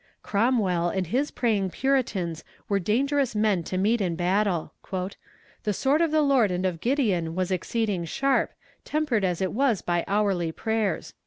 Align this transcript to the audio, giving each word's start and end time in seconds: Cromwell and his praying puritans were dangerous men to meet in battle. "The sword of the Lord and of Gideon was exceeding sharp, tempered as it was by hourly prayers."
Cromwell 0.23 0.89
and 0.89 1.05
his 1.05 1.29
praying 1.29 1.69
puritans 1.69 2.43
were 2.67 2.79
dangerous 2.79 3.35
men 3.35 3.61
to 3.65 3.77
meet 3.77 4.01
in 4.01 4.15
battle. 4.15 4.73
"The 4.91 5.73
sword 5.73 6.01
of 6.01 6.09
the 6.09 6.23
Lord 6.23 6.49
and 6.49 6.65
of 6.65 6.81
Gideon 6.81 7.35
was 7.35 7.51
exceeding 7.51 8.05
sharp, 8.05 8.51
tempered 8.83 9.23
as 9.23 9.43
it 9.43 9.51
was 9.53 9.83
by 9.83 10.03
hourly 10.07 10.51
prayers." 10.51 11.13